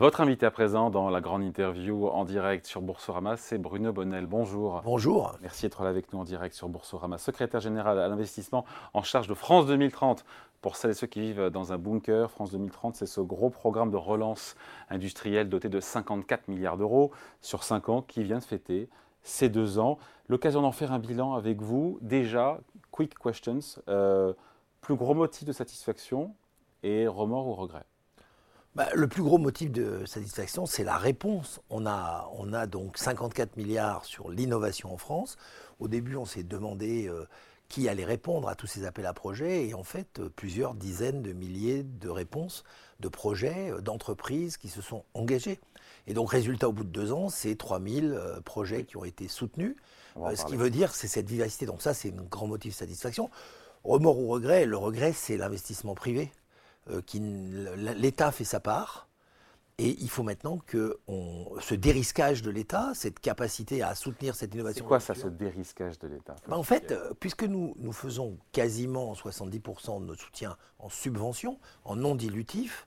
[0.00, 4.24] Votre invité à présent dans la grande interview en direct sur Boursorama, c'est Bruno Bonnel.
[4.24, 4.80] Bonjour.
[4.82, 5.36] Bonjour.
[5.42, 7.18] Merci d'être là avec nous en direct sur Boursorama.
[7.18, 8.64] Secrétaire général à l'investissement
[8.94, 10.24] en charge de France 2030.
[10.62, 13.90] Pour celles et ceux qui vivent dans un bunker, France 2030, c'est ce gros programme
[13.90, 14.56] de relance
[14.88, 17.10] industrielle doté de 54 milliards d'euros
[17.42, 18.88] sur 5 ans qui vient de fêter
[19.22, 19.98] ces deux ans.
[20.30, 21.98] L'occasion d'en faire un bilan avec vous.
[22.00, 22.58] Déjà,
[22.90, 23.60] quick questions.
[23.90, 24.32] Euh,
[24.80, 26.34] plus gros motif de satisfaction
[26.82, 27.84] et remords ou regrets?
[28.76, 31.60] Bah, le plus gros motif de satisfaction, c'est la réponse.
[31.70, 35.36] On a, on a donc 54 milliards sur l'innovation en France.
[35.80, 37.26] Au début, on s'est demandé euh,
[37.68, 39.66] qui allait répondre à tous ces appels à projets.
[39.66, 42.62] Et en fait, euh, plusieurs dizaines de milliers de réponses
[43.00, 45.58] de projets, euh, d'entreprises qui se sont engagées.
[46.06, 49.74] Et donc, résultat, au bout de deux ans, c'est 3000 projets qui ont été soutenus.
[50.14, 51.66] ce qui veut dire, c'est cette vivacité.
[51.66, 53.30] Donc ça, c'est un grand motif de satisfaction.
[53.82, 56.30] Remords ou regret, le regret, c'est l'investissement privé.
[56.90, 59.06] Euh, l'État fait sa part.
[59.82, 64.84] Et il faut maintenant que ce dérisquage de l'État, cette capacité à soutenir cette innovation.
[64.84, 68.36] C'est quoi ça, ce dérisquage de l'État ben, En fait, euh, puisque nous, nous faisons
[68.52, 72.86] quasiment 70% de notre soutien en subvention, en non dilutif,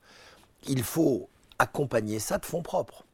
[0.67, 3.05] il faut accompagner ça de fonds propres.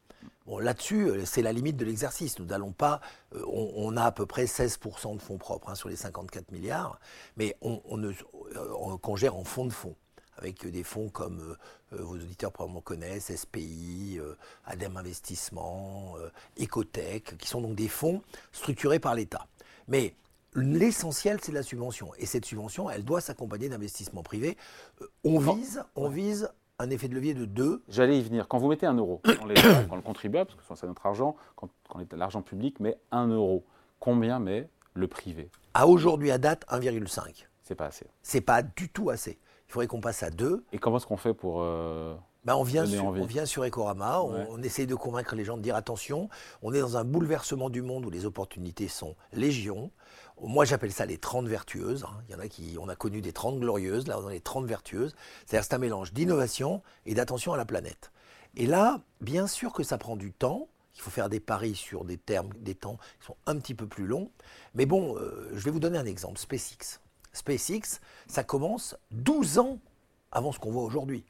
[0.44, 2.38] Bon, là-dessus, euh, c'est la limite de l'exercice.
[2.38, 3.00] Nous n'allons pas.
[3.46, 7.00] On, a à peu près 16% de fonds propres hein, sur les 54 milliards,
[7.38, 9.96] mais on, on, gère en fonds de fonds
[10.40, 16.14] avec des fonds comme euh, euh, vos auditeurs probablement connaissent, SPI, euh, ADEME Investissement,
[16.60, 19.46] Ecotech, qui sont donc des fonds structurés par l'État.
[19.88, 20.14] Mais
[20.54, 22.12] l'essentiel, c'est la subvention.
[22.18, 24.56] Et cette subvention, elle doit s'accompagner d'investissements privés.
[25.24, 27.82] on vise, on vise un effet de levier de 2.
[27.88, 28.48] J'allais y venir.
[28.48, 32.12] Quand vous mettez un euro, quand, le contribuable, parce que c'est notre argent, quand, quand
[32.14, 33.64] l'argent public met un euro,
[33.98, 35.50] combien met le privé?
[35.74, 37.46] À aujourd'hui, à date, 1,5.
[37.62, 38.06] C'est pas assez.
[38.22, 39.38] C'est pas du tout assez.
[39.70, 40.64] Il faudrait qu'on passe à deux.
[40.72, 41.62] Et comment est-ce qu'on fait pour...
[41.62, 45.56] Euh, ben on, vient sur, on vient sur Ecorama, on, essaye de convaincre les gens
[45.56, 46.28] de dire attention,
[46.60, 49.92] on est dans un bouleversement du monde où les opportunités sont légion.
[50.42, 52.02] Moi, j'appelle ça les 30 vertueuses.
[52.02, 52.20] Hein.
[52.28, 54.40] Il y en a qui, on a connu des 30 glorieuses, là, on a les
[54.40, 55.14] 30 vertueuses.
[55.46, 58.10] C'est-à-dire c'est un mélange d'innovation et d'attention à la planète.
[58.56, 60.68] Et là, bien sûr que ça prend du temps.
[60.96, 63.86] Il faut faire des paris sur des termes, des temps qui sont un petit peu
[63.86, 64.32] plus longs.
[64.74, 66.98] Mais bon, euh, je vais vous donner un exemple, SpaceX.
[67.32, 69.78] SpaceX, ça commence 12 ans
[70.32, 71.24] avant ce qu'on voit aujourd'hui.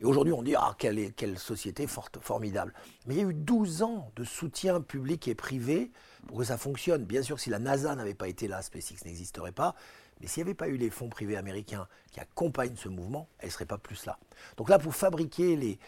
[0.00, 2.74] Et aujourd'hui, on dit Ah, quelle, société forte, formidable.
[3.06, 5.90] Mais il y a eu 12 ans de soutien public et privé
[6.26, 7.04] pour que ça fonctionne.
[7.04, 9.74] Bien sûr, si la NASA n'avait pas été là, SpaceX n'existerait pas.
[10.20, 13.48] Mais s'il n'y avait pas eu les fonds privés américains qui accompagnent ce mouvement, elle
[13.48, 14.18] ne serait pas plus là.
[14.56, 15.78] Donc là, pour fabriquer les,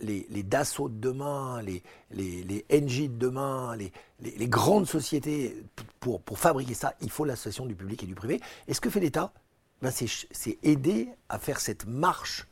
[0.00, 5.62] les, Dassault de demain, les, les, les de demain, les, les, grandes sociétés,
[6.00, 8.40] pour, pour fabriquer ça, il faut l'association du public et du privé.
[8.66, 9.32] Et ce que fait l'État,
[9.82, 12.46] ben c'est aider à faire cette marche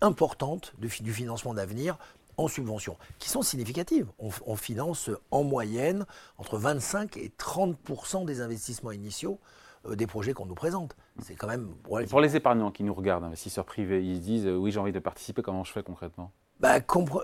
[0.00, 1.98] importante du, financement d'avenir
[2.36, 4.08] en subventions, qui sont significatives.
[4.18, 6.04] On, on, finance en moyenne
[6.36, 9.38] entre 25 et 30% des investissements initiaux
[9.86, 10.96] euh, des projets qu'on nous présente.
[11.22, 11.74] C'est quand même.
[11.84, 14.92] Pour les épargnants qui nous regardent, investisseurs privés, ils se disent euh, oui, j'ai envie
[14.92, 16.32] de participer, comment je fais concrètement?
[16.60, 16.78] Bah,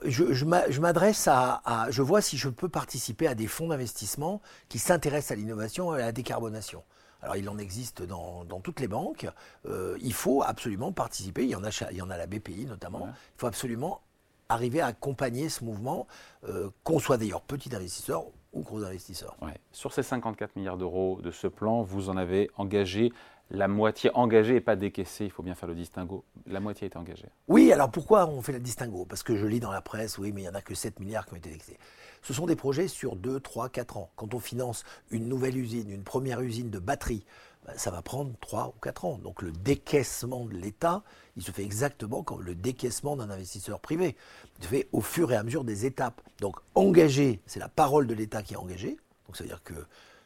[0.04, 4.78] je, je m'adresse à, Je vois si je peux participer à des fonds d'investissement qui
[4.78, 6.82] s'intéressent à l'innovation et à la décarbonation.
[7.22, 9.26] Alors il en existe dans, dans toutes les banques.
[9.66, 11.44] Euh, il faut absolument participer.
[11.44, 13.08] Il y en a, il y en a la BPI notamment.
[13.08, 14.00] Il faut absolument
[14.48, 16.06] arriver à accompagner ce mouvement,
[16.48, 19.36] euh, qu'on soit d'ailleurs petit investisseur ou gros investisseur.
[19.42, 19.56] Ouais.
[19.70, 23.12] Sur ces 54 milliards d'euros de ce plan, vous en avez engagé
[23.50, 26.24] la moitié engagée et pas décaissée, il faut bien faire le distinguo.
[26.46, 27.28] La moitié est engagée.
[27.48, 29.04] Oui, alors pourquoi on fait le distinguo?
[29.04, 31.00] Parce que je lis dans la presse, oui, mais il n'y en a que 7
[31.00, 31.78] milliards qui ont été décaissés.
[32.22, 34.10] Ce sont des projets sur 2, 3, 4 ans.
[34.14, 37.24] Quand on finance une nouvelle usine, une première usine de batterie,
[37.66, 39.18] ben, ça va prendre 3 ou 4 ans.
[39.18, 41.02] Donc le décaissement de l'État,
[41.36, 44.16] il se fait exactement comme le décaissement d'un investisseur privé.
[44.58, 46.22] Il se fait au fur et à mesure des étapes.
[46.40, 48.96] Donc engagé, c'est la parole de l'État qui est engagée.
[49.26, 49.74] Donc ça veut dire que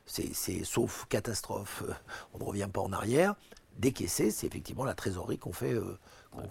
[0.06, 1.92] c'est sauf catastrophe, euh,
[2.34, 3.34] on ne revient pas en arrière.
[3.78, 5.98] Décaisser, c'est effectivement la trésorerie qu'on fait, euh,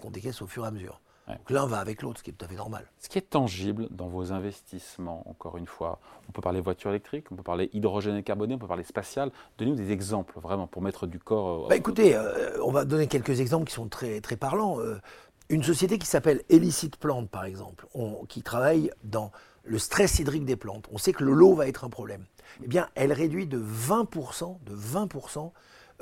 [0.02, 1.00] qu'on décaisse au fur et à mesure.
[1.26, 2.84] Donc l'un va avec l'autre, ce qui est tout à fait normal.
[2.98, 5.98] Ce qui est tangible dans vos investissements, encore une fois,
[6.28, 9.30] on peut parler voiture électrique, on peut parler hydrogène et carboné, on peut parler spatial.
[9.56, 11.64] Donnez-nous des exemples vraiment pour mettre du corps.
[11.64, 12.14] Euh, bah écoutez,
[12.62, 14.80] on va donner quelques exemples qui sont très, très parlants.
[15.48, 17.86] une société qui s'appelle Elicit Plant, par exemple,
[18.28, 19.32] qui travaille dans
[19.64, 20.86] le stress hydrique des plantes.
[20.92, 22.24] On sait que l'eau va être un problème
[22.62, 25.52] eh bien, elle réduit de 20%, de 20%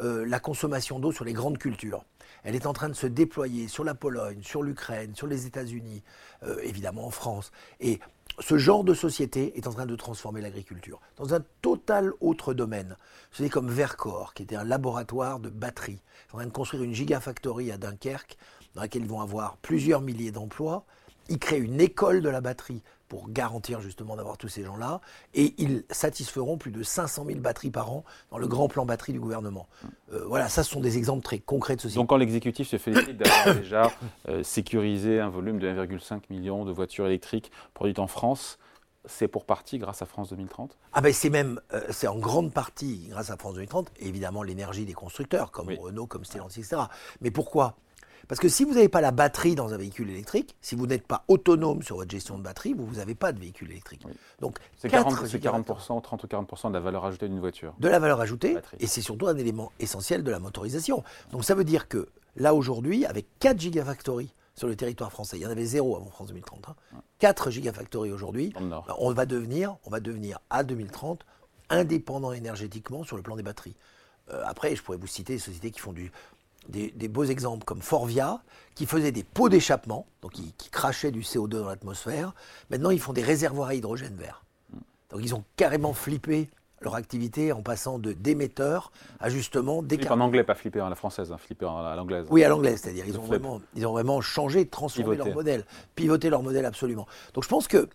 [0.01, 2.05] euh, la consommation d'eau sur les grandes cultures.
[2.45, 6.03] Elle est en train de se déployer sur la Pologne, sur l'Ukraine, sur les États-Unis,
[6.43, 7.53] euh, évidemment en France.
[7.81, 8.01] Et
[8.41, 12.97] ce genre de société est en train de transformer l'agriculture dans un total autre domaine.
[13.33, 16.01] C'est comme Vercor, qui était un laboratoire de batteries,
[16.31, 18.37] est en train de construire une gigafactory à Dunkerque,
[18.75, 20.85] dans laquelle ils vont avoir plusieurs milliers d'emplois.
[21.29, 22.83] ils créent une école de la batterie
[23.13, 25.03] pour garantir justement d'avoir tous ces gens-là.
[25.35, 29.13] Et ils satisferont plus de 500 000 batteries par an dans le grand plan batterie
[29.13, 29.69] du gouvernement.
[30.15, 31.97] Euh, voilà, ça ce sont des exemples très concrets de ceci.
[31.97, 33.91] Donc quand l'exécutif se félicite d'avoir déjà
[34.31, 38.59] euh, sécurisé un volume de 1,5 million de voitures électriques produites en France,
[39.05, 42.51] c'est pour partie grâce à France 2030 Ah ben c'est même, euh, c'est en grande
[42.51, 46.85] partie grâce à France 2030, et évidemment l'énergie des constructeurs, comme Renault, comme Stellantis, etc.
[47.21, 47.77] Mais pourquoi?
[48.29, 51.07] Parce que si vous n'avez pas la batterie dans un véhicule électrique, si vous n'êtes
[51.07, 54.07] pas autonome sur votre gestion de batterie, vous n'avez pas de véhicule électrique.
[54.41, 57.75] Donc c'est 40, 40%, 30 ou 40% de la valeur ajoutée d'une voiture.
[57.79, 61.03] De la valeur ajoutée, et c'est surtout un élément essentiel de la motorisation.
[61.31, 65.43] Donc ça veut dire que là aujourd'hui, avec 4 gigafactories sur le territoire français, il
[65.43, 66.67] y en avait zéro avant France 2030,
[67.19, 68.53] 4 hein, gigafactories aujourd'hui,
[68.99, 71.25] on va devenir, on va devenir à 2030
[71.71, 73.75] indépendant énergétiquement sur le plan des batteries.
[74.31, 76.13] Euh, après, je pourrais vous citer des sociétés qui font du,
[76.69, 78.43] des, beaux exemples comme Forvia,
[78.75, 82.35] qui faisait des pots d'échappement, donc qui, crachaient du CO2 dans l'atmosphère.
[82.71, 84.45] Maintenant, ils font des réservoirs à hydrogène vert.
[85.11, 86.49] Donc, ils ont carrément flippé
[86.81, 91.31] leur activité en passant de d'émetteurs à justement En anglais, pas flippé à la française,
[91.31, 92.27] hein, flippé à l'anglaise.
[92.31, 95.65] Oui, à l'anglaise, c'est-à-dire ils ont vraiment, ils ont vraiment changé, transformé leur modèle,
[95.95, 97.07] pivoté leur modèle absolument.
[97.35, 97.89] Donc je pense que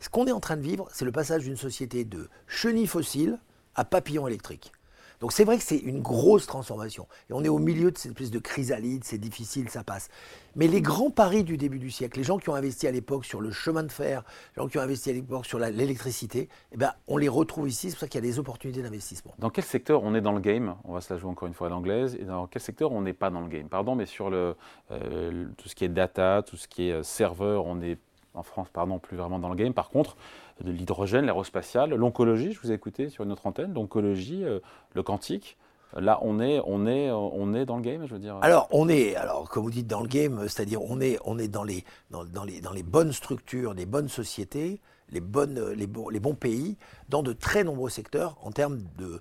[0.00, 3.38] ce qu'on est en train de vivre, c'est le passage d'une société de chenilles fossiles
[3.74, 4.72] à papillons électriques.
[5.20, 7.06] Donc c'est vrai que c'est une grosse transformation.
[7.30, 10.08] Et on est au milieu de cette espèce de chrysalide, c'est difficile, ça passe.
[10.54, 13.24] Mais les grands paris du début du siècle, les gens qui ont investi à l'époque
[13.24, 14.24] sur le chemin de fer,
[14.56, 17.90] les gens qui ont investi à l'époque sur l'électricité, eh ben, on les retrouve ici,
[17.90, 19.34] c'est pour ça qu'il y a des opportunités d'investissement.
[19.38, 20.76] Dans quel secteur on est dans le game?
[20.84, 22.16] On va se la jouer encore une fois à l'anglaise.
[22.16, 23.68] Et dans quel secteur on n'est pas dans le game?
[23.68, 24.56] Pardon, mais sur le,
[24.90, 27.98] euh, tout ce qui est data, tout ce qui est euh, serveur, on est
[28.34, 29.72] en France, pardon, plus vraiment dans le game.
[29.72, 30.16] Par contre,
[30.62, 34.60] de l'hydrogène, l'aérospatial, l'oncologie, je vous ai écouté sur une autre antenne, l'oncologie, euh,
[34.94, 35.56] le quantique.
[35.94, 38.36] Là, on est, on est, on est dans le game, je veux dire.
[38.42, 41.48] Alors, on est, alors comme vous dites dans le game, c'est-à-dire on est, on est
[41.48, 44.80] dans les, dans, les, dans les bonnes structures, les bonnes sociétés,
[45.10, 46.76] les, bonnes, les, bons, pays
[47.08, 49.20] dans de très nombreux secteurs en termes de,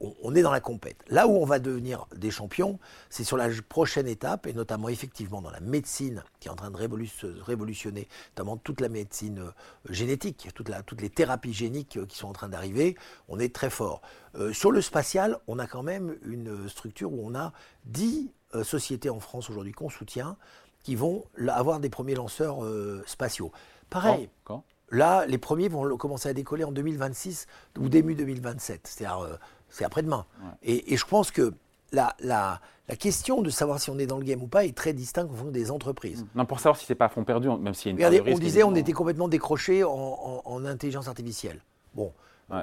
[0.00, 1.02] on, est dans la compète.
[1.08, 2.78] Là où on va devenir des champions,
[3.08, 6.70] c'est sur la prochaine étape, et notamment effectivement dans la médecine, qui est en train
[6.70, 9.52] de révolutionner, notamment toute la médecine euh,
[9.88, 12.96] génétique, toute toutes les thérapies géniques euh, qui sont en train d'arriver,
[13.28, 14.02] on est très fort.
[14.34, 17.52] Euh, sur le spatial, on a quand même une structure où on a
[17.86, 18.30] 10
[18.64, 20.36] sociétés en France aujourd'hui qu'on soutient,
[20.82, 22.58] qui vont avoir des premiers lanceurs
[23.06, 23.52] spatiaux.
[23.90, 24.28] Pareil.
[24.42, 27.46] Quand, Là, les premiers vont commencer à décoller en 2026
[27.78, 28.80] ou début 2027.
[28.84, 29.38] C'est-à-dire
[29.70, 30.26] c'est après-demain.
[30.62, 31.54] Et, je pense que
[31.92, 34.76] la, la, la, question de savoir si on est dans le game ou pas est
[34.76, 36.26] très distincte au fond des entreprises.
[36.34, 38.32] Non, pour savoir si c'est pas à fond perdu, même s'il y a une Regardez,
[38.32, 41.60] On disait on était complètement décroché en, intelligence artificielle.
[41.94, 42.12] Bon,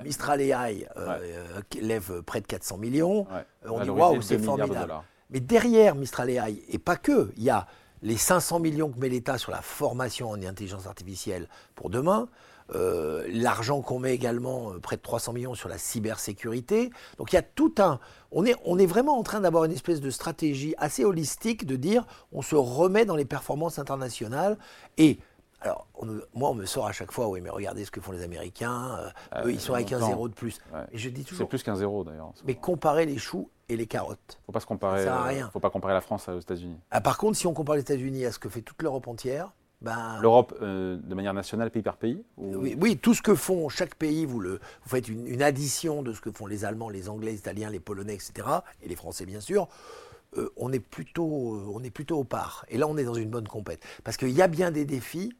[0.03, 3.25] Mistral AI euh, euh, lève près de 400 millions.
[3.31, 4.93] Euh, on dit waouh, c'est formidable.
[5.29, 7.67] Mais derrière Mistral AI, et pas que, il y a
[8.01, 12.29] les 500 millions que met l'État sur la formation en intelligence artificielle pour demain.
[12.75, 16.89] Euh, l'argent qu'on met également, euh, près de 300 millions sur la cybersécurité.
[17.17, 17.99] Donc il y a tout un...
[18.31, 21.77] On est, on est vraiment en train d'avoir une espèce de stratégie assez holistique de
[21.77, 24.57] dire on se remet dans les performances internationales
[24.97, 25.19] et...
[25.61, 25.87] Alors,
[26.35, 28.95] moi, on me sort à chaque fois, oui, mais regardez ce que font les Américains,
[28.99, 30.59] euh, ah, eux, ils sont avec un zéro de plus.
[30.91, 31.45] Et je dis toujours.
[31.45, 32.31] C'est plus qu'un zéro, d'ailleurs.
[32.45, 34.39] Mais comparer les choux et les carottes.
[34.45, 35.03] Faut pas se comparer.
[35.03, 35.49] Ça rien.
[35.51, 36.77] Faut pas comparer la France aux États-Unis.
[36.91, 39.51] Ah, par contre, si on compare les États-Unis à ce que fait toute l'Europe entière,
[39.81, 43.93] ben, L'Europe, euh, de manière nationale, pays par pays oui, tout ce que font chaque
[43.93, 47.31] pays, vous, le, vous faites une, addition de ce que font les Allemands, les Anglais,
[47.31, 48.47] les Italiens, les Polonais, etc.,
[48.81, 49.67] et les Français, bien sûr.
[50.35, 52.65] Euh, on, est plutôt, euh, on est plutôt au part.
[52.69, 53.83] Et là, on est dans une bonne compète.
[54.03, 55.31] Parce qu'il y a bien des défis,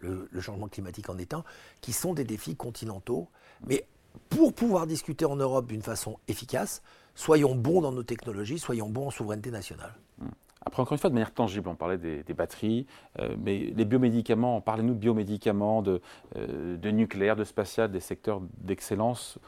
[0.00, 1.44] le, le, changement climatique en étant,
[1.80, 3.28] qui sont des défis continentaux.
[3.68, 3.86] Mais
[4.30, 6.82] pour pouvoir discuter en Europe d'une façon efficace,
[7.16, 9.94] soyons bons dans nos technologies, soyons bons en souveraineté nationale.
[10.22, 10.30] Hum.
[10.64, 12.86] Après, encore une fois, de manière tangible, on parlait des, batteries,
[13.20, 16.00] euh, mais les biomédicaments, parlez-nous de biomédicaments, de,
[16.36, 19.38] euh, de, nucléaire, de spatial, des secteurs d'excellence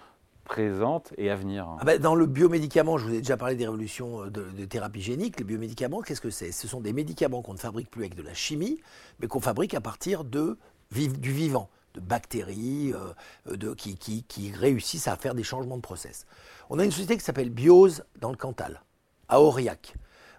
[0.44, 1.66] présentes et à venir.
[1.80, 5.02] Ah ben, dans le biomédicament, je vous ai déjà parlé des révolutions euh, de, thérapie
[5.02, 5.40] génique.
[5.40, 6.52] Les biomédicaments, qu'est-ce que c'est?
[6.52, 8.78] Ce sont des médicaments qu'on ne fabrique plus avec de la chimie,
[9.18, 10.56] mais qu'on fabrique à partir de,
[10.92, 11.68] du vivant
[11.98, 12.92] de bactéries
[13.46, 16.26] de, qui, qui, réussissent à faire des changements de process.
[16.70, 18.82] On a une société qui s'appelle Biose dans le Cantal,
[19.28, 19.94] à Aurillac.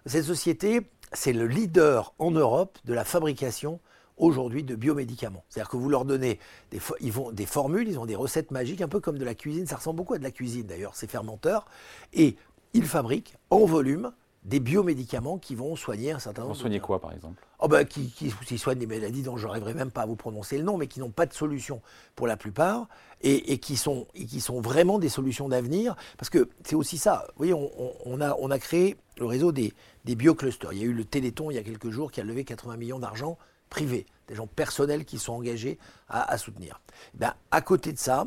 [0.06, 3.80] Cette société, c'est le leader en Europe de la fabrication
[4.20, 5.44] aujourd'hui de biomédicaments.
[5.48, 6.38] C'est-à-dire que vous leur donnez
[6.70, 9.66] des, ils des formules, ils ont des recettes magiques, un peu comme de la cuisine,
[9.66, 11.66] ça ressemble beaucoup à de la cuisine d'ailleurs, ces fermenteurs,
[12.12, 12.36] et
[12.72, 16.54] ils fabriquent en volume des biomédicaments qui vont soigner un certain nombre.
[16.54, 17.44] Vont soigner quoi, par exemple?
[17.58, 20.56] Oh ben, qui, qui, soignent des maladies dont je n'arriverai même pas à vous prononcer
[20.56, 21.82] le nom, mais qui n'ont pas de solution
[22.16, 22.88] pour la plupart,
[23.20, 25.94] et, qui, sont, et qui sont vraiment des solutions d'avenir.
[26.16, 27.26] Parce que c'est aussi ça.
[27.36, 29.74] Vous voyez, on, a, on a créé le réseau des,
[30.06, 30.72] des bioclusters.
[30.72, 32.78] Il y a eu le Téléthon il y a quelques jours qui a levé 80
[32.78, 33.36] millions d'argent
[33.68, 35.78] privés, des gens personnels qui sont engagés
[36.08, 36.80] à, soutenir.
[37.20, 38.26] Eh à côté de ça,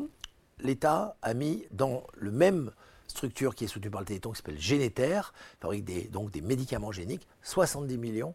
[0.58, 2.70] l'État a mis dans le même
[3.06, 5.20] structure qui est soutenue par le Téléthon qui s'appelle Généter,
[5.60, 8.34] fabrique donc des médicaments géniques, 70 millions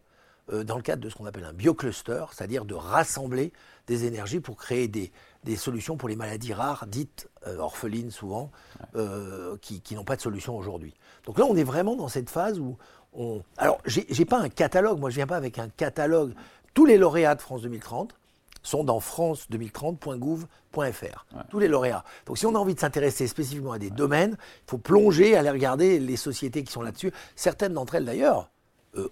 [0.52, 3.52] euh, dans le cadre de ce qu'on appelle un biocluster, c'est-à-dire de rassembler
[3.88, 5.12] des énergies pour créer des,
[5.56, 8.52] solutions pour les maladies rares, dites euh, orphelines souvent,
[8.96, 10.94] euh, qui, n'ont pas de solution aujourd'hui.
[11.26, 12.78] Donc là, on est vraiment dans cette phase où
[13.14, 13.42] on...
[13.58, 16.34] Alors, j'ai pas un catalogue, moi je viens pas avec un catalogue.
[16.74, 18.19] Tous les lauréats de France 2030
[18.62, 21.26] sont dans france2030.gouv.fr.
[21.50, 22.04] Tous les lauréats.
[22.26, 25.50] Donc si on a envie de s'intéresser spécifiquement à des domaines, il faut plonger, aller
[25.50, 27.12] regarder les sociétés qui sont là-dessus.
[27.36, 28.50] Certaines d'entre elles d'ailleurs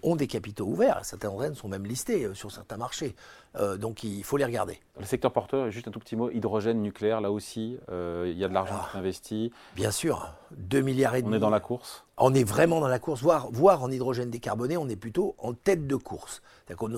[0.03, 0.99] ont des capitaux ouverts.
[1.03, 3.15] Certaines d'entre elles sont même listées euh, sur certains marchés.
[3.55, 4.79] Euh, donc il faut les regarder.
[4.99, 8.47] Le secteur porteur, juste un tout petit mot, hydrogène nucléaire, là aussi, il y a
[8.47, 9.51] de l'argent est investi.
[9.75, 11.33] Bien sûr, 2 milliards et demi.
[11.33, 14.29] On est dans la course On est vraiment dans la course, voire, voire en hydrogène
[14.29, 16.41] décarboné, on est plutôt en tête de course.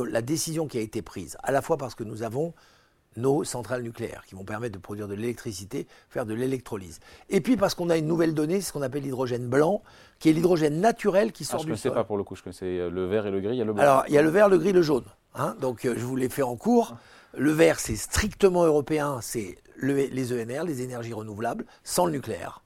[0.09, 2.53] La décision qui a été prise, à la fois parce que nous avons
[3.19, 6.99] nos centrales nucléaires qui vont permettre de produire de l'électricité, faire de l'électrolyse.
[7.29, 9.81] Et puis parce qu'on a une nouvelle donnée, c'est ce qu'on appelle l'hydrogène blanc,
[10.19, 11.67] qui est l'hydrogène naturel qui ah, sort du sol.
[11.67, 13.55] Je ne sais pas pour le coup, je connaissais euh, le vert et le gris,
[13.55, 13.83] il y a le blanc.
[13.83, 15.05] Alors il y a le vert, le gris, le jaune.
[15.35, 15.55] Hein.
[15.61, 16.95] donc euh, je vous l'ai fait en cours.
[17.37, 22.63] Le vert, c'est strictement européen, c'est les ENR, les énergies renouvelables, sans le nucléaire.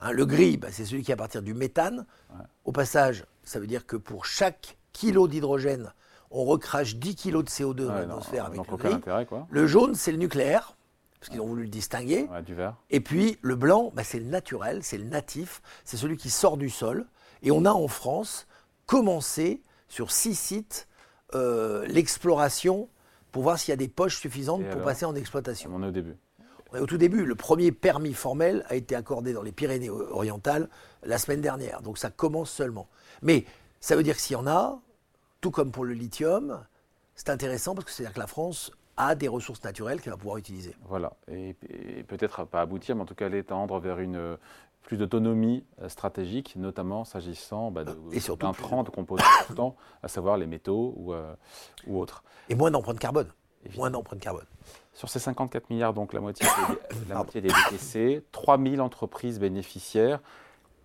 [0.00, 2.06] Hein, le gris, bah, c'est celui qui est à partir du méthane.
[2.64, 5.92] Au passage, ça veut dire que pour chaque kilo d'hydrogène
[6.30, 8.96] on recrache 10 kg de CO2 dans l'atmosphère avec le gris.
[9.50, 10.76] Le jaune, c'est le nucléaire,
[11.20, 12.28] parce qu'ils ont voulu le distinguer.
[12.44, 12.74] du vert.
[12.90, 16.56] Et puis le blanc, bah, c'est le naturel, c'est le natif, c'est celui qui sort
[16.56, 17.06] du sol.
[17.42, 18.46] Et on a en France
[18.86, 20.88] commencé sur six sites
[21.34, 22.88] euh, l'exploration
[23.32, 25.70] pour voir s'il y a des poches suffisantes pour passer en exploitation.
[25.74, 26.16] On est au début.
[26.72, 27.24] On est au tout début.
[27.24, 30.68] Le premier permis formel a été accordé dans les Pyrénées orientales
[31.04, 31.82] la semaine dernière.
[31.82, 32.88] Donc ça commence seulement.
[33.22, 33.44] Mais
[33.80, 34.80] ça veut dire que s'il y en a,
[35.40, 36.64] tout comme pour le lithium,
[37.14, 40.38] c'est intéressant parce que c'est-à-dire que la France a des ressources naturelles qu'elle va pouvoir
[40.38, 40.74] utiliser.
[40.88, 41.54] Voilà, et,
[42.08, 44.38] peut-être pas aboutir, mais en tout cas aller tendre vers une
[44.86, 50.94] plus d'autonomie euh, stratégique, notamment s'agissant bah, d'intrants, de composants importants, à savoir les métaux
[50.96, 51.34] ou, euh,
[51.88, 52.22] ou autres.
[52.48, 53.28] Et moins d'empreintes carbone.
[53.76, 54.46] Moins d'empreintes carbone.
[54.94, 56.46] Sur ces 54 milliards, donc la moitié,
[57.08, 60.20] la moitié des BTC, 3000 entreprises bénéficiaires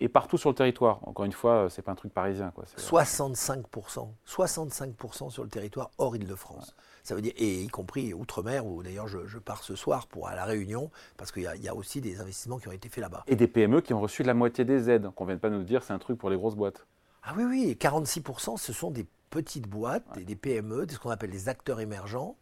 [0.01, 1.00] et partout sur le territoire.
[1.08, 2.51] Encore une fois, c'est pas un truc parisien.
[2.53, 2.65] Quoi.
[2.77, 6.75] 65%, 65% sur le territoire hors Île-de-France.
[7.03, 10.36] Ça veut dire, et y compris Outre-mer, où d'ailleurs je, pars ce soir pour à
[10.36, 13.24] La Réunion, parce qu'il y, a aussi des investissements qui ont été faits là-bas.
[13.27, 15.63] Et des PME qui ont reçu la moitié des aides, qu'on ne vienne pas nous
[15.63, 16.86] dire c'est un truc pour les grosses boîtes.
[17.24, 21.29] Ah oui, oui, 46%, ce sont des petites boîtes, et des PME, ce qu'on appelle
[21.29, 22.36] les acteurs émergents,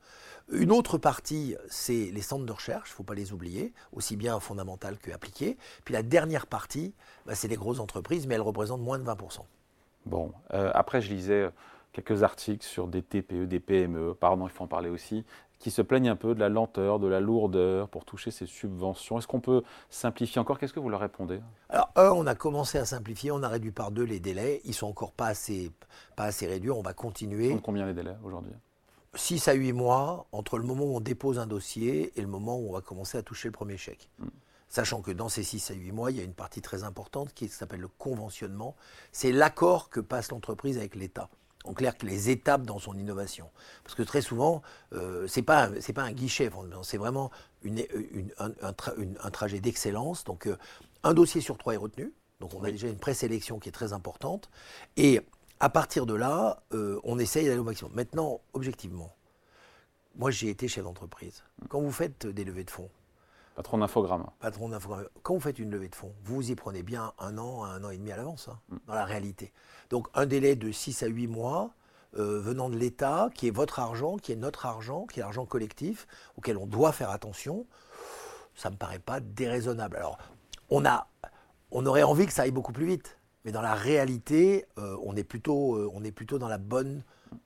[0.51, 4.15] une autre partie, c'est les centres de recherche, il ne faut pas les oublier, aussi
[4.15, 5.57] bien fondamentales que appliquées.
[5.85, 6.93] Puis la dernière partie,
[7.25, 9.39] bah, c'est les grosses entreprises, mais elles représentent moins de 20%.
[10.05, 11.49] Bon, euh, après je lisais
[11.91, 15.25] quelques articles sur des TPE, des PME, pardon, il faut en parler aussi,
[15.59, 19.19] qui se plaignent un peu de la lenteur, de la lourdeur pour toucher ces subventions.
[19.19, 20.57] Est-ce qu'on peut simplifier encore?
[20.57, 21.41] Qu'est-ce que vous leur répondez?
[21.67, 24.61] Alors, un, on a commencé à simplifier, on a réduit par deux les délais.
[24.63, 25.71] Ils sont encore pas assez,
[26.15, 27.59] pas assez réduits, on va continuer.
[27.61, 28.53] Combien les délais aujourd'hui?
[29.15, 32.57] 6 à 8 mois entre le moment où on dépose un dossier et le moment
[32.59, 34.09] où on va commencer à toucher le premier chèque.
[34.19, 34.27] Mm.
[34.69, 37.33] Sachant que dans ces 6 à 8 mois, il y a une partie très importante
[37.33, 38.75] qui s'appelle le conventionnement.
[39.11, 41.29] C'est l'accord que passe l'entreprise avec l'État.
[41.65, 43.49] En clair, que les étapes dans son innovation.
[43.83, 44.61] Parce que très souvent,
[44.93, 46.49] euh, ce n'est pas, pas un guichet,
[46.83, 47.31] c'est vraiment
[47.63, 47.83] une,
[48.37, 50.23] un, trajet d'excellence.
[50.23, 50.57] Donc, euh,
[51.03, 52.13] un dossier sur trois est retenu.
[52.39, 54.49] Donc, on a déjà une présélection qui est très importante.
[54.95, 55.19] Et
[55.59, 57.93] à partir de là, euh, on essaye d'aller au maximum.
[57.93, 59.13] Maintenant, objectivement,
[60.15, 61.43] moi j'ai été chef d'entreprise.
[61.67, 62.89] Quand vous faites des levées de fonds,
[63.55, 64.25] Patron d'infogramme.
[64.39, 65.09] Patron d'infogramme.
[65.21, 67.89] Quand vous faites une levée de fonds, vous y prenez bien un an, un an
[67.89, 68.77] et demi à l'avance, hein, mm.
[68.87, 69.51] dans la réalité.
[69.89, 71.71] Donc un délai de 6 à 8 mois
[72.17, 75.45] euh, venant de l'État, qui est votre argent, qui est notre argent, qui est l'argent
[75.45, 77.65] collectif, auquel on doit faire attention,
[78.55, 79.97] ça ne me paraît pas déraisonnable.
[79.97, 80.17] Alors,
[80.69, 81.07] on, a,
[81.71, 83.18] on aurait envie que ça aille beaucoup plus vite.
[83.46, 87.03] Mais dans la réalité, euh, on, est plutôt, euh, on est plutôt dans la, bonne,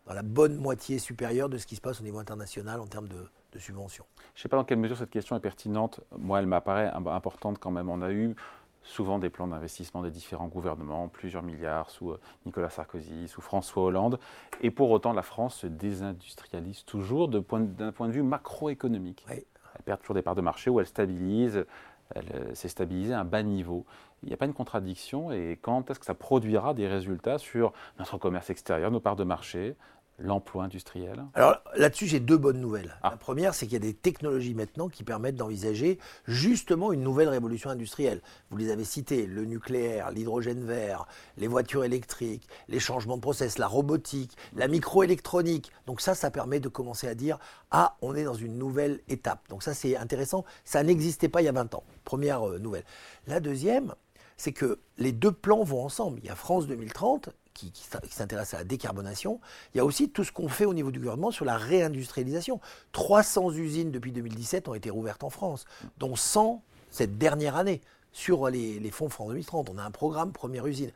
[0.07, 3.07] dans la bonne moitié supérieure de ce qui se passe au niveau international en termes
[3.07, 3.27] de,
[3.59, 4.05] subventions.
[4.33, 5.99] Je ne sais pas dans quelle mesure cette question est pertinente.
[6.17, 7.87] Moi, elle m'apparaît importante quand même.
[7.87, 8.35] On a eu
[8.81, 13.83] souvent des plans d'investissement des différents gouvernements, plusieurs milliards sous euh, Nicolas Sarkozy, sous François
[13.83, 14.19] Hollande.
[14.61, 19.23] Et pour autant, la France se désindustrialise toujours d'un point, point, de vue macroéconomique.
[19.29, 19.43] Elle
[19.85, 21.65] perd toujours des parts de marché où elle stabilise,
[22.15, 23.85] elle s'est stabilisée à un bas niveau.
[24.23, 25.31] Il n'y a pas une contradiction.
[25.31, 29.23] Et quand est-ce que ça produira des résultats sur notre commerce extérieur, nos parts de
[29.23, 29.75] marché,
[30.23, 32.95] l'emploi industriel Alors là-dessus, j'ai deux bonnes nouvelles.
[33.03, 33.11] Ah.
[33.11, 37.29] La première, c'est qu'il y a des technologies maintenant qui permettent d'envisager justement une nouvelle
[37.29, 38.21] révolution industrielle.
[38.49, 41.05] Vous les avez citées, le nucléaire, l'hydrogène vert,
[41.37, 45.71] les voitures électriques, les changements de process, la robotique, la microélectronique.
[45.85, 47.37] Donc ça, ça permet de commencer à dire,
[47.71, 49.47] ah, on est dans une nouvelle étape.
[49.49, 50.45] Donc ça, c'est intéressant.
[50.63, 51.83] Ça n'existait pas il y a 20 ans.
[52.05, 52.85] Première euh, nouvelle.
[53.27, 53.93] La deuxième,
[54.37, 56.19] c'est que les deux plans vont ensemble.
[56.23, 57.71] Il y a France 2030 qui,
[58.09, 59.39] s'intéresse à la décarbonation.
[59.73, 62.59] Il y a aussi tout ce qu'on fait au niveau du gouvernement sur la réindustrialisation.
[62.91, 65.65] 300 usines depuis 2017 ont été rouvertes en France,
[65.97, 67.81] dont 100 cette dernière année
[68.11, 69.69] sur les, fonds France 2030.
[69.69, 70.91] On a un programme première usine.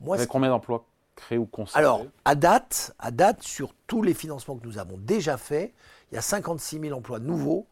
[0.00, 0.84] Moi, Avec combien d'emplois
[1.14, 4.98] créés ou conservés Alors, à date, à date, sur tous les financements que nous avons
[4.98, 5.72] déjà faits,
[6.10, 7.66] il y a 56 000 emplois nouveaux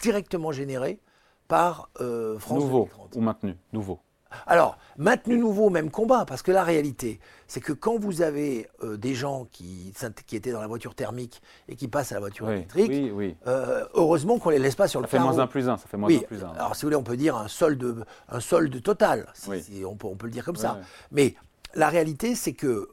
[0.00, 1.00] directement générés
[1.48, 3.16] par euh, France Nouveau 2030.
[3.16, 3.56] ou maintenus?
[3.72, 4.00] Nouveaux
[4.46, 8.96] alors, maintenu nouveau, même combat, parce que la réalité, c'est que quand vous avez euh,
[8.96, 9.92] des gens qui,
[10.26, 13.12] qui, étaient dans la voiture thermique et qui passent à la voiture électrique,
[13.46, 15.76] euh, heureusement qu'on ne les laisse pas sur le Ça fait moins 1 plus 1,
[15.76, 16.48] ça fait moins 1 plus 1.
[16.50, 20.06] Alors, si vous voulez, on peut dire un solde, un solde total, si, on, peut,
[20.06, 20.78] on, peut, le dire comme ça.
[21.10, 21.34] Mais
[21.74, 22.88] la réalité, c'est que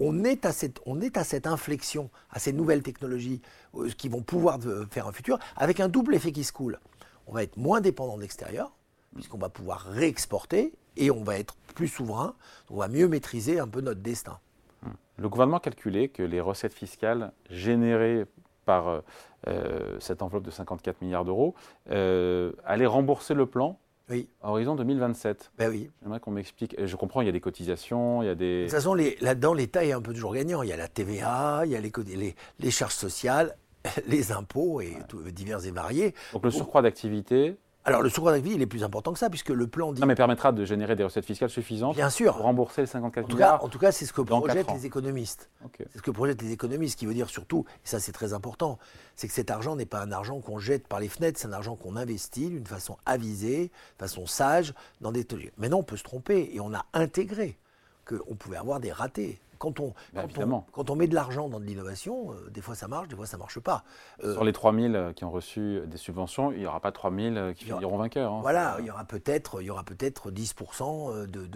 [0.00, 3.40] on est, à cette, on est à cette inflexion, à ces nouvelles technologies
[3.76, 4.58] euh, qui vont pouvoir
[4.90, 6.80] faire un futur, avec un double effet qui se coule.
[7.28, 8.72] On va être moins dépendant de l'extérieur,
[9.14, 12.34] puisqu'on va pouvoir réexporter et on va être plus souverain,
[12.70, 14.38] on va mieux maîtriser un peu notre destin.
[14.82, 14.90] Hmm.
[15.16, 18.26] Le gouvernement a calculé que les recettes fiscales générées
[18.64, 19.00] par euh,
[19.48, 21.54] euh, cette enveloppe de 54 milliards d'euros
[21.90, 23.78] euh, allaient rembourser le plan
[24.10, 24.28] oui.
[24.42, 25.52] à horizon 2027.
[25.58, 25.90] Ben oui.
[26.02, 26.76] J'aimerais qu'on m'explique.
[26.82, 28.60] Je comprends, il y a des cotisations, il y a des...
[28.60, 30.62] De toute façon, là-dedans, l'État est un peu toujours gagnant.
[30.62, 33.56] Il y a la TVA, il y a les, les, charges sociales,
[34.06, 34.96] les impôts et
[35.32, 36.14] divers et variés.
[36.32, 37.56] Donc le surcroît d'activité
[37.86, 40.00] alors le surcroît d'activité, il est plus important que ça, puisque le plan dit...
[40.00, 42.34] Non, mais permettra de générer des recettes fiscales suffisantes Bien sûr.
[42.34, 44.72] pour rembourser les 54 en tout milliards Cas, en tout cas, c'est ce que projettent
[44.72, 45.50] les économistes.
[45.78, 48.78] C'est ce que projettent les économistes, qui veut dire surtout, et ça c'est très important,
[49.16, 51.52] c'est que cet argent n'est pas un argent qu'on jette par les fenêtres, c'est un
[51.52, 54.72] argent qu'on investit d'une façon avisée, de façon sage,
[55.02, 55.26] dans des...
[55.58, 57.58] Maintenant, on peut se tromper, et on a intégré
[58.06, 59.38] qu'on pouvait avoir des ratés.
[59.64, 60.24] Quand on, bah,
[60.72, 63.24] quand, on, met de l'argent dans de l'innovation, euh, des fois ça marche, des fois
[63.24, 63.82] ça ne marche pas.
[64.22, 67.54] Euh, Sur les 3000 euh, qui ont reçu des subventions, il n'y aura pas 3000
[67.56, 68.30] qui finiront vainqueurs.
[68.30, 68.40] Hein.
[68.42, 71.46] Voilà, il y aura peut-être peut 10% de,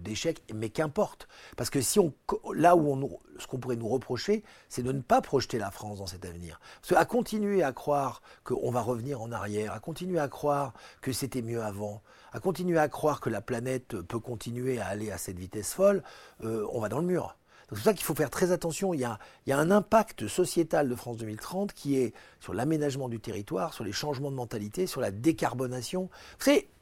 [0.00, 1.26] d'échecs, mais qu'importe.
[1.56, 2.12] Parce que si on,
[2.52, 6.00] là où on, ce qu'on pourrait nous reprocher, c'est de ne pas projeter la France
[6.00, 6.60] dans cet avenir.
[6.82, 11.12] Parce qu'à continuer à croire qu'on va revenir en arrière, à continuer à croire que
[11.12, 12.02] c'était mieux avant,
[12.34, 16.02] à continuer à croire que la planète peut continuer à aller à cette vitesse folle,
[16.42, 17.37] on va dans le mur.
[17.68, 18.94] C'est pour ça qu'il faut faire très attention.
[18.94, 23.74] Il y, a, un impact sociétal de France 2030 qui est sur l'aménagement du territoire,
[23.74, 26.08] sur les changements de mentalité, sur la décarbonation.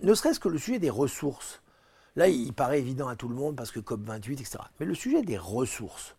[0.00, 1.60] Ne serait-ce que le sujet des ressources.
[2.14, 4.58] Là, il paraît évident à tout le monde parce que COP28, etc.
[4.78, 6.14] Mais le sujet des ressources.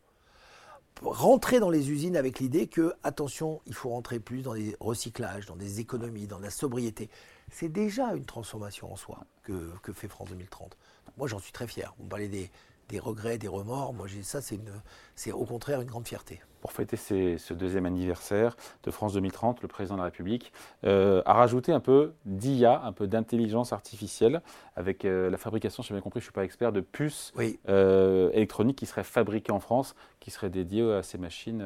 [1.01, 5.45] Rentrer dans les usines avec l'idée que, attention, il faut rentrer plus dans des recyclages,
[5.45, 7.09] dans des économies, dans la sobriété.
[7.51, 10.75] C'est déjà une transformation en soi que, que fait France 2030.
[11.17, 11.93] Moi, j'en suis très fier.
[11.99, 12.51] Me parlez des,
[12.89, 13.93] des regrets, des remords.
[13.93, 16.41] Moi, ça, c'est au contraire une grande fierté.
[16.61, 20.51] Pour fêter ce deuxième anniversaire de France 2030, le président de la République
[20.85, 24.41] euh, a rajouté un peu d'IA, un peu d'intelligence artificielle,
[24.75, 27.31] avec euh, la fabrication, si j'ai bien compris, je ne suis pas expert, de puces
[27.69, 31.61] euh, électroniques qui seraient fabriquées en France, qui seraient dédiées à ces machines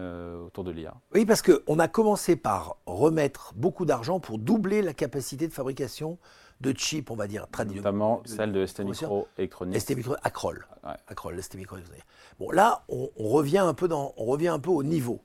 [0.46, 0.94] autour de l'IA.
[1.14, 6.20] Oui, parce qu'on a commencé par remettre beaucoup d'argent pour doubler la capacité de fabrication
[6.62, 7.84] de chips, on va dire, traditionnels.
[7.84, 9.80] Notamment celle de ST Microélectronique.
[9.80, 10.68] ST Micro, Acrol.
[12.40, 15.22] Bon, là, on, revient un peu dans, on revient un peu au niveau.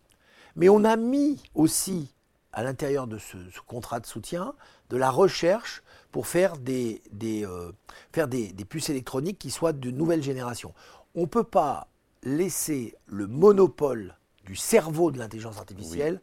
[0.57, 2.15] Mais on a mis aussi,
[2.53, 4.55] à l'intérieur de ce, contrat de soutien,
[4.89, 7.73] de la recherche pour faire des, des euh,
[8.13, 10.73] faire des, puces électroniques qui soient de nouvelle génération.
[11.15, 11.89] On ne peut pas
[12.23, 16.21] laisser le monopole du cerveau de l'intelligence artificielle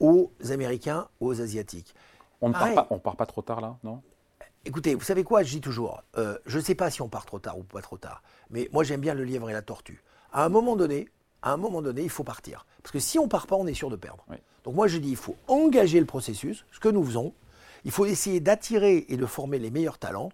[0.00, 1.94] aux Américains, aux Asiatiques.
[2.40, 4.02] On ne part pas, on part pas trop tard là, non?
[4.66, 7.24] Écoutez, vous savez quoi, je dis toujours, euh, je ne sais pas si on part
[7.24, 10.02] trop tard ou pas trop tard, mais moi j'aime bien le lièvre et la tortue.
[10.32, 11.08] À un moment donné,
[11.40, 12.66] à un moment donné, il faut partir.
[12.82, 14.26] Parce que si on ne part pas, on est sûr de perdre.
[14.64, 17.32] Donc moi je dis, il faut engager le processus, ce que nous faisons.
[17.84, 20.32] Il faut essayer d'attirer et de former les meilleurs talents.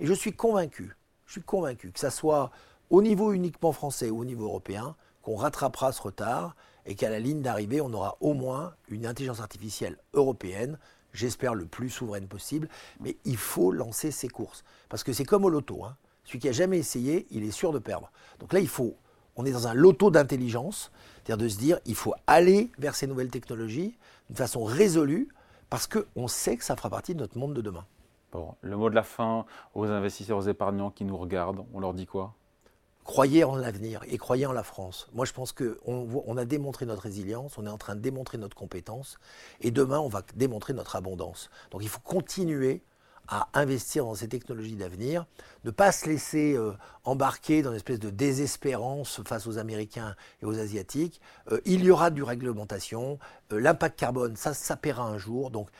[0.00, 2.50] Et je suis convaincu, je suis convaincu que ça soit
[2.90, 7.20] au niveau uniquement français ou au niveau européen, qu'on rattrapera ce retard et qu'à la
[7.20, 10.78] ligne d'arrivée, on aura au moins une intelligence artificielle européenne
[11.12, 12.68] j'espère le plus souveraine possible,
[13.00, 14.64] mais il faut lancer ses courses.
[14.88, 15.84] Parce que c'est comme au loto.
[15.84, 15.96] Hein.
[16.24, 18.10] Celui qui a jamais essayé, il est sûr de perdre.
[18.38, 18.96] Donc là, il faut,
[19.36, 20.92] on est dans un loto d'intelligence,
[21.24, 23.96] c'est-à-dire de se dire, il faut aller vers ces nouvelles technologies
[24.28, 25.28] d'une façon résolue,
[25.70, 27.84] parce qu'on sait que ça fera partie de notre monde de demain.
[28.32, 31.94] Bon, le mot de la fin aux investisseurs, aux épargnants qui nous regardent, on leur
[31.94, 32.34] dit quoi?
[33.08, 35.08] Croyez en l'avenir et croyez en la France.
[35.14, 35.74] Moi, je pense qu'on
[36.26, 39.16] on a démontré notre résilience, on est en train de démontrer notre compétence,
[39.62, 41.48] et demain, on va démontrer notre abondance.
[41.70, 42.82] Donc, il faut continuer
[43.26, 45.24] à investir dans ces technologies d'avenir,
[45.64, 46.72] ne pas se laisser euh,
[47.04, 51.22] embarquer dans une espèce de désespérance face aux Américains et aux Asiatiques.
[51.50, 53.18] Euh, il y aura du réglementation,
[53.54, 55.50] euh, l'impact carbone, ça, paiera un jour.
[55.50, 55.70] Donc,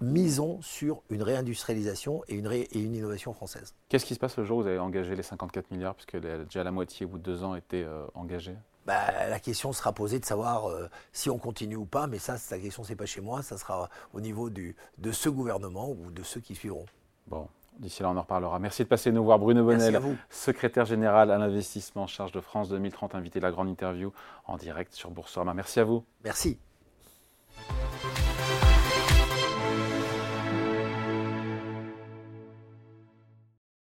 [0.00, 3.74] misons sur une réindustrialisation et une, et une innovation française.
[3.88, 6.64] Qu'est-ce qui se passe le jour où vous avez engagé les 54 milliards, puisque déjà
[6.64, 8.56] la moitié au bout de deux ans était engagée?
[8.88, 12.36] Bah, la question sera posée de savoir euh, si on continue ou pas, mais ça,
[12.50, 16.10] la question, c'est pas chez moi, ça sera au niveau du, de ce gouvernement ou
[16.10, 16.86] de ceux qui suivront.
[17.26, 18.58] Bon, d'ici là, on en reparlera.
[18.58, 22.70] Merci de passer nous voir, Bruno Bonnel, secrétaire général à l'investissement en charge de France
[22.70, 24.10] 2030, invité à la grande interview
[24.46, 25.52] en direct sur Boursorama.
[25.52, 26.02] Merci à vous.
[26.24, 26.58] Merci.